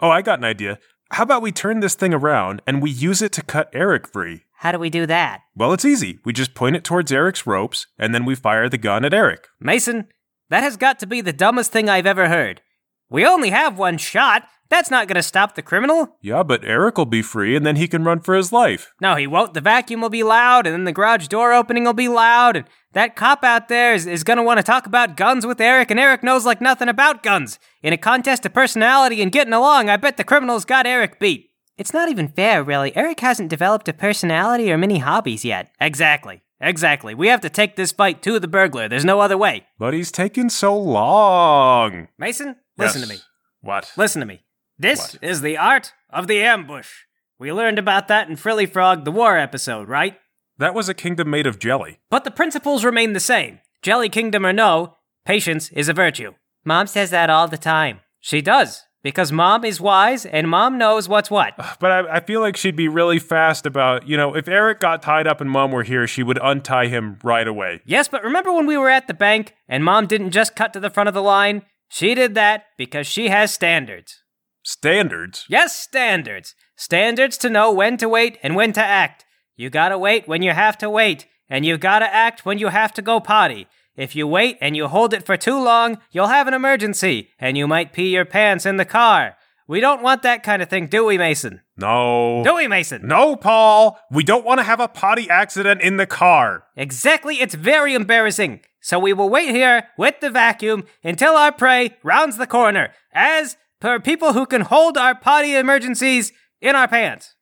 Oh, 0.02 0.10
I 0.10 0.20
got 0.20 0.40
an 0.40 0.44
idea. 0.44 0.80
How 1.12 1.22
about 1.22 1.42
we 1.42 1.52
turn 1.52 1.78
this 1.78 1.94
thing 1.94 2.12
around 2.12 2.60
and 2.66 2.82
we 2.82 2.90
use 2.90 3.22
it 3.22 3.30
to 3.32 3.42
cut 3.42 3.70
Eric 3.72 4.08
free? 4.08 4.42
How 4.56 4.72
do 4.72 4.78
we 4.80 4.90
do 4.90 5.06
that? 5.06 5.42
Well, 5.54 5.72
it's 5.72 5.84
easy. 5.84 6.18
We 6.24 6.32
just 6.32 6.54
point 6.54 6.74
it 6.74 6.82
towards 6.82 7.12
Eric's 7.12 7.46
ropes, 7.46 7.86
and 7.98 8.12
then 8.12 8.24
we 8.24 8.34
fire 8.34 8.68
the 8.68 8.78
gun 8.78 9.04
at 9.04 9.14
Eric. 9.14 9.46
Mason, 9.60 10.08
that 10.50 10.64
has 10.64 10.76
got 10.76 10.98
to 11.00 11.06
be 11.06 11.20
the 11.20 11.32
dumbest 11.32 11.70
thing 11.70 11.88
I've 11.88 12.06
ever 12.06 12.28
heard. 12.28 12.62
We 13.08 13.24
only 13.24 13.50
have 13.50 13.78
one 13.78 13.96
shot. 13.96 14.48
That's 14.72 14.90
not 14.90 15.06
going 15.06 15.16
to 15.16 15.22
stop 15.22 15.54
the 15.54 15.60
criminal. 15.60 16.16
Yeah, 16.22 16.42
but 16.42 16.64
Eric 16.64 16.96
will 16.96 17.04
be 17.04 17.20
free, 17.20 17.54
and 17.54 17.66
then 17.66 17.76
he 17.76 17.86
can 17.86 18.04
run 18.04 18.20
for 18.20 18.34
his 18.34 18.52
life. 18.52 18.94
No, 19.02 19.16
he 19.16 19.26
won't. 19.26 19.52
The 19.52 19.60
vacuum 19.60 20.00
will 20.00 20.08
be 20.08 20.22
loud, 20.22 20.66
and 20.66 20.72
then 20.72 20.84
the 20.84 20.92
garage 20.92 21.28
door 21.28 21.52
opening 21.52 21.84
will 21.84 21.92
be 21.92 22.08
loud, 22.08 22.56
and 22.56 22.64
that 22.94 23.14
cop 23.14 23.44
out 23.44 23.68
there 23.68 23.92
is, 23.92 24.06
is 24.06 24.24
going 24.24 24.38
to 24.38 24.42
want 24.42 24.56
to 24.60 24.62
talk 24.62 24.86
about 24.86 25.14
guns 25.18 25.44
with 25.44 25.60
Eric, 25.60 25.90
and 25.90 26.00
Eric 26.00 26.22
knows 26.22 26.46
like 26.46 26.62
nothing 26.62 26.88
about 26.88 27.22
guns. 27.22 27.58
In 27.82 27.92
a 27.92 27.98
contest 27.98 28.46
of 28.46 28.54
personality 28.54 29.20
and 29.20 29.30
getting 29.30 29.52
along, 29.52 29.90
I 29.90 29.98
bet 29.98 30.16
the 30.16 30.24
criminal's 30.24 30.64
got 30.64 30.86
Eric 30.86 31.20
beat. 31.20 31.50
It's 31.76 31.92
not 31.92 32.08
even 32.08 32.28
fair, 32.28 32.64
really. 32.64 32.96
Eric 32.96 33.20
hasn't 33.20 33.50
developed 33.50 33.88
a 33.90 33.92
personality 33.92 34.72
or 34.72 34.78
many 34.78 34.98
hobbies 35.00 35.44
yet. 35.44 35.70
Exactly. 35.82 36.40
Exactly. 36.62 37.14
We 37.14 37.28
have 37.28 37.42
to 37.42 37.50
take 37.50 37.76
this 37.76 37.92
fight 37.92 38.22
to 38.22 38.40
the 38.40 38.48
burglar. 38.48 38.88
There's 38.88 39.04
no 39.04 39.20
other 39.20 39.36
way. 39.36 39.66
But 39.78 39.92
he's 39.92 40.10
taking 40.10 40.48
so 40.48 40.74
long. 40.78 42.08
Mason, 42.18 42.56
listen 42.78 43.00
Yes. 43.02 43.08
to 43.10 43.14
me. 43.14 43.20
What? 43.60 43.92
Listen 43.98 44.20
to 44.20 44.26
me. 44.26 44.44
This 44.78 45.14
What? 45.14 45.18
is 45.22 45.40
the 45.42 45.56
art 45.56 45.92
of 46.10 46.26
the 46.26 46.42
ambush. 46.42 46.90
We 47.38 47.52
learned 47.52 47.78
about 47.78 48.08
that 48.08 48.28
in 48.28 48.36
Frilly 48.36 48.66
Frog, 48.66 49.04
the 49.04 49.12
war 49.12 49.36
episode, 49.36 49.88
right? 49.88 50.16
That 50.58 50.74
was 50.74 50.88
a 50.88 50.94
kingdom 50.94 51.30
made 51.30 51.46
of 51.46 51.58
jelly. 51.58 52.00
But 52.10 52.24
the 52.24 52.30
principles 52.30 52.84
remain 52.84 53.12
the 53.14 53.20
same. 53.20 53.60
Jelly 53.82 54.08
Kingdom 54.08 54.46
or 54.46 54.52
no, 54.52 54.96
patience 55.24 55.70
is 55.72 55.88
a 55.88 55.92
virtue. 55.94 56.34
Mom 56.64 56.86
says 56.86 57.10
that 57.10 57.30
all 57.30 57.48
the 57.48 57.58
time. 57.58 58.00
She 58.20 58.40
does, 58.40 58.84
because 59.02 59.32
mom 59.32 59.64
is 59.64 59.80
wise 59.80 60.24
and 60.24 60.48
mom 60.48 60.78
knows 60.78 61.08
what's 61.08 61.30
what. 61.32 61.54
But 61.80 61.90
I, 61.90 62.16
I 62.16 62.20
feel 62.20 62.40
like 62.40 62.56
she'd 62.56 62.76
be 62.76 62.86
really 62.86 63.18
fast 63.18 63.66
about, 63.66 64.06
you 64.06 64.16
know, 64.16 64.36
if 64.36 64.46
Eric 64.46 64.78
got 64.78 65.02
tied 65.02 65.26
up 65.26 65.40
and 65.40 65.50
mom 65.50 65.72
were 65.72 65.82
here, 65.82 66.06
she 66.06 66.22
would 66.22 66.38
untie 66.40 66.86
him 66.86 67.18
right 67.24 67.48
away. 67.48 67.80
Yes, 67.84 68.06
but 68.06 68.22
remember 68.22 68.52
when 68.52 68.66
we 68.66 68.76
were 68.76 68.90
at 68.90 69.08
the 69.08 69.14
bank 69.14 69.54
and 69.68 69.82
mom 69.82 70.06
didn't 70.06 70.30
just 70.30 70.54
cut 70.54 70.72
to 70.74 70.80
the 70.80 70.90
front 70.90 71.08
of 71.08 71.14
the 71.14 71.22
line? 71.22 71.62
She 71.88 72.14
did 72.14 72.36
that 72.36 72.66
because 72.78 73.08
she 73.08 73.28
has 73.30 73.52
standards. 73.52 74.21
Standards? 74.62 75.44
Yes, 75.48 75.76
standards. 75.76 76.54
Standards 76.76 77.36
to 77.38 77.50
know 77.50 77.72
when 77.72 77.96
to 77.96 78.08
wait 78.08 78.38
and 78.42 78.54
when 78.54 78.72
to 78.72 78.82
act. 78.82 79.24
You 79.56 79.70
gotta 79.70 79.98
wait 79.98 80.28
when 80.28 80.42
you 80.42 80.52
have 80.52 80.78
to 80.78 80.88
wait, 80.88 81.26
and 81.48 81.66
you 81.66 81.76
gotta 81.76 82.12
act 82.12 82.46
when 82.46 82.58
you 82.58 82.68
have 82.68 82.92
to 82.94 83.02
go 83.02 83.20
potty. 83.20 83.66
If 83.96 84.16
you 84.16 84.26
wait 84.26 84.56
and 84.60 84.76
you 84.76 84.88
hold 84.88 85.12
it 85.12 85.26
for 85.26 85.36
too 85.36 85.62
long, 85.62 85.98
you'll 86.10 86.28
have 86.28 86.48
an 86.48 86.54
emergency, 86.54 87.28
and 87.38 87.58
you 87.58 87.66
might 87.66 87.92
pee 87.92 88.08
your 88.14 88.24
pants 88.24 88.64
in 88.64 88.76
the 88.76 88.84
car. 88.84 89.36
We 89.68 89.80
don't 89.80 90.02
want 90.02 90.22
that 90.22 90.42
kind 90.42 90.62
of 90.62 90.68
thing, 90.68 90.86
do 90.86 91.04
we, 91.04 91.18
Mason? 91.18 91.60
No. 91.76 92.42
Do 92.44 92.56
we, 92.56 92.68
Mason? 92.68 93.06
No, 93.06 93.36
Paul. 93.36 93.98
We 94.10 94.24
don't 94.24 94.44
want 94.44 94.58
to 94.58 94.64
have 94.64 94.80
a 94.80 94.88
potty 94.88 95.28
accident 95.28 95.82
in 95.82 95.96
the 95.96 96.06
car. 96.06 96.64
Exactly, 96.76 97.36
it's 97.36 97.54
very 97.54 97.94
embarrassing. 97.94 98.60
So 98.80 98.98
we 98.98 99.12
will 99.12 99.28
wait 99.28 99.50
here 99.50 99.88
with 99.96 100.20
the 100.20 100.30
vacuum 100.30 100.84
until 101.04 101.34
our 101.34 101.52
prey 101.52 101.96
rounds 102.02 102.36
the 102.36 102.46
corner, 102.46 102.92
as 103.12 103.56
per 103.82 103.98
people 103.98 104.32
who 104.32 104.46
can 104.46 104.60
hold 104.60 104.96
our 104.96 105.12
potty 105.12 105.56
emergencies 105.56 106.32
in 106.60 106.76
our 106.76 106.86
pants. 106.86 107.34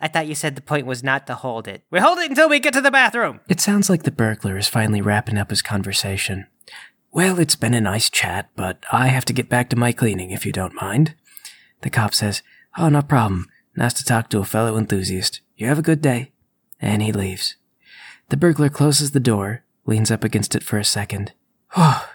I 0.00 0.06
thought 0.06 0.28
you 0.28 0.36
said 0.36 0.54
the 0.54 0.62
point 0.62 0.86
was 0.86 1.02
not 1.02 1.26
to 1.26 1.34
hold 1.34 1.66
it. 1.66 1.82
We 1.90 1.98
hold 1.98 2.18
it 2.18 2.30
until 2.30 2.48
we 2.48 2.60
get 2.60 2.72
to 2.74 2.80
the 2.80 2.92
bathroom. 2.92 3.40
It 3.48 3.60
sounds 3.60 3.90
like 3.90 4.04
the 4.04 4.12
burglar 4.12 4.56
is 4.56 4.68
finally 4.68 5.00
wrapping 5.00 5.36
up 5.36 5.50
his 5.50 5.60
conversation. 5.60 6.46
Well, 7.10 7.40
it's 7.40 7.56
been 7.56 7.74
a 7.74 7.80
nice 7.80 8.08
chat, 8.08 8.48
but 8.54 8.84
I 8.92 9.08
have 9.08 9.24
to 9.24 9.32
get 9.32 9.48
back 9.48 9.68
to 9.70 9.76
my 9.76 9.90
cleaning 9.90 10.30
if 10.30 10.46
you 10.46 10.52
don't 10.52 10.80
mind. 10.80 11.16
The 11.82 11.90
cop 11.90 12.14
says, 12.14 12.42
Oh, 12.78 12.88
no 12.88 13.02
problem. 13.02 13.48
Nice 13.74 13.94
to 13.94 14.04
talk 14.04 14.30
to 14.30 14.38
a 14.38 14.44
fellow 14.44 14.76
enthusiast. 14.76 15.40
You 15.56 15.66
have 15.66 15.80
a 15.80 15.82
good 15.90 16.00
day. 16.00 16.30
And 16.80 17.02
he 17.02 17.10
leaves. 17.10 17.56
The 18.28 18.36
burglar 18.36 18.68
closes 18.68 19.10
the 19.10 19.18
door, 19.18 19.64
leans 19.84 20.12
up 20.12 20.22
against 20.22 20.54
it 20.54 20.62
for 20.62 20.78
a 20.78 20.84
second. 20.84 21.32
Oh. 21.76 22.08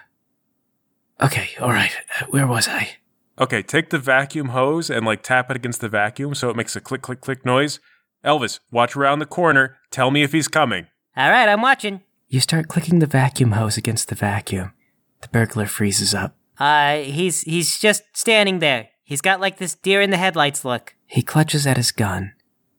Okay, 1.22 1.50
alright. 1.60 1.92
Uh, 2.20 2.26
Where 2.30 2.46
was 2.46 2.66
I? 2.66 2.96
Okay, 3.38 3.62
take 3.62 3.90
the 3.90 3.98
vacuum 3.98 4.50
hose 4.50 4.90
and 4.90 5.04
like 5.04 5.22
tap 5.22 5.50
it 5.50 5.56
against 5.56 5.80
the 5.80 5.88
vacuum 5.88 6.34
so 6.34 6.50
it 6.50 6.56
makes 6.56 6.76
a 6.76 6.80
click, 6.80 7.02
click, 7.02 7.20
click 7.20 7.44
noise. 7.44 7.80
Elvis, 8.24 8.60
watch 8.70 8.96
around 8.96 9.18
the 9.18 9.26
corner. 9.26 9.76
Tell 9.90 10.10
me 10.10 10.22
if 10.22 10.32
he's 10.32 10.48
coming. 10.48 10.86
All 11.16 11.30
right, 11.30 11.48
I'm 11.48 11.60
watching. 11.60 12.02
You 12.28 12.40
start 12.40 12.68
clicking 12.68 13.00
the 13.00 13.06
vacuum 13.06 13.52
hose 13.52 13.76
against 13.76 14.08
the 14.08 14.14
vacuum. 14.14 14.72
The 15.20 15.28
burglar 15.28 15.66
freezes 15.66 16.14
up. 16.14 16.36
Uh, 16.58 16.98
he's 16.98 17.42
he's 17.42 17.78
just 17.78 18.04
standing 18.14 18.60
there. 18.60 18.88
He's 19.02 19.20
got 19.20 19.40
like 19.40 19.58
this 19.58 19.74
deer 19.74 20.00
in 20.00 20.10
the 20.10 20.16
headlights 20.16 20.64
look. 20.64 20.94
He 21.06 21.22
clutches 21.22 21.66
at 21.66 21.76
his 21.76 21.92
gun 21.92 22.32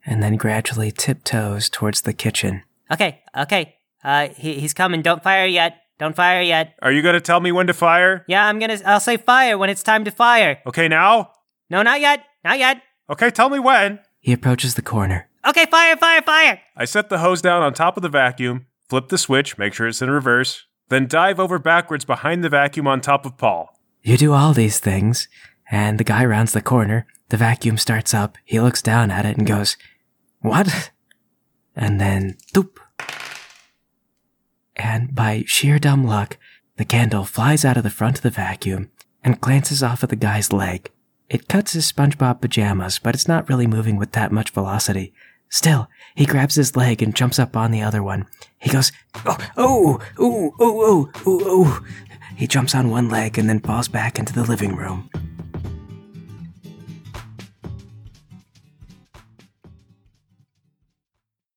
and 0.05 0.23
then 0.23 0.37
gradually 0.37 0.91
tiptoes 0.91 1.69
towards 1.69 2.01
the 2.01 2.13
kitchen. 2.13 2.63
Okay, 2.91 3.21
okay. 3.35 3.75
Uh, 4.03 4.29
he, 4.29 4.59
he's 4.59 4.73
coming. 4.73 5.01
Don't 5.01 5.23
fire 5.23 5.45
yet. 5.45 5.81
Don't 5.97 6.15
fire 6.15 6.41
yet. 6.41 6.75
Are 6.81 6.91
you 6.91 7.01
going 7.01 7.13
to 7.13 7.21
tell 7.21 7.39
me 7.39 7.51
when 7.51 7.67
to 7.67 7.73
fire? 7.73 8.25
Yeah, 8.27 8.45
I'm 8.45 8.59
gonna. 8.59 8.79
I'll 8.85 8.99
say 8.99 9.17
fire 9.17 9.57
when 9.57 9.69
it's 9.69 9.83
time 9.83 10.03
to 10.05 10.11
fire. 10.11 10.59
Okay, 10.67 10.87
now? 10.87 11.31
No, 11.69 11.81
not 11.83 12.01
yet. 12.01 12.25
Not 12.43 12.59
yet. 12.59 12.81
Okay, 13.09 13.29
tell 13.29 13.49
me 13.49 13.59
when. 13.59 13.99
He 14.19 14.33
approaches 14.33 14.75
the 14.75 14.81
corner. 14.81 15.29
Okay, 15.47 15.65
fire, 15.67 15.95
fire, 15.95 16.21
fire. 16.21 16.61
I 16.75 16.85
set 16.85 17.09
the 17.09 17.19
hose 17.19 17.41
down 17.41 17.61
on 17.61 17.73
top 17.73 17.97
of 17.97 18.03
the 18.03 18.09
vacuum, 18.09 18.65
flip 18.89 19.09
the 19.09 19.17
switch, 19.17 19.57
make 19.57 19.73
sure 19.73 19.87
it's 19.87 20.01
in 20.01 20.09
reverse, 20.09 20.65
then 20.89 21.07
dive 21.07 21.39
over 21.39 21.59
backwards 21.59 22.03
behind 22.03 22.43
the 22.43 22.49
vacuum 22.49 22.87
on 22.87 22.99
top 22.99 23.25
of 23.25 23.37
Paul. 23.37 23.69
You 24.01 24.17
do 24.17 24.33
all 24.33 24.53
these 24.53 24.79
things, 24.79 25.27
and 25.71 25.99
the 25.99 26.03
guy 26.03 26.25
rounds 26.25 26.53
the 26.53 26.61
corner. 26.61 27.05
The 27.29 27.37
vacuum 27.37 27.77
starts 27.77 28.13
up. 28.13 28.37
He 28.43 28.59
looks 28.59 28.81
down 28.81 29.11
at 29.11 29.25
it 29.25 29.37
and 29.37 29.47
goes, 29.47 29.77
What? 30.39 30.91
And 31.75 31.99
then, 32.01 32.37
doop. 32.53 32.77
And 34.95 35.13
by 35.13 35.43
sheer 35.45 35.77
dumb 35.77 36.05
luck, 36.05 36.37
the 36.77 36.85
candle 36.85 37.25
flies 37.25 37.65
out 37.65 37.75
of 37.75 37.83
the 37.83 37.89
front 37.89 38.15
of 38.15 38.23
the 38.23 38.29
vacuum 38.29 38.91
and 39.25 39.41
glances 39.41 39.83
off 39.83 40.05
at 40.05 40.09
the 40.09 40.15
guy's 40.15 40.53
leg. 40.53 40.89
It 41.29 41.49
cuts 41.49 41.73
his 41.73 41.91
SpongeBob 41.91 42.39
pajamas, 42.39 42.97
but 42.99 43.13
it's 43.13 43.27
not 43.27 43.49
really 43.49 43.67
moving 43.67 43.97
with 43.97 44.13
that 44.13 44.31
much 44.31 44.51
velocity. 44.51 45.13
Still, 45.49 45.89
he 46.15 46.25
grabs 46.25 46.55
his 46.55 46.77
leg 46.77 47.01
and 47.03 47.13
jumps 47.13 47.39
up 47.39 47.57
on 47.57 47.71
the 47.71 47.81
other 47.81 48.01
one. 48.01 48.25
He 48.57 48.69
goes, 48.69 48.93
oh, 49.25 49.37
oh, 49.57 49.99
oh, 50.17 50.53
oh, 50.61 50.81
oh, 50.81 51.11
oh, 51.25 51.41
oh. 51.45 51.85
He 52.37 52.47
jumps 52.47 52.73
on 52.73 52.89
one 52.89 53.09
leg 53.09 53.37
and 53.37 53.49
then 53.49 53.59
falls 53.59 53.89
back 53.89 54.17
into 54.17 54.31
the 54.31 54.45
living 54.45 54.77
room. 54.77 55.09